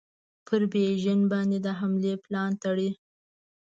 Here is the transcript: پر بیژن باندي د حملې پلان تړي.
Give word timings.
پر 0.47 0.61
بیژن 0.71 1.19
باندي 1.31 1.59
د 1.65 1.67
حملې 1.79 2.13
پلان 2.23 2.51
تړي. 2.63 2.89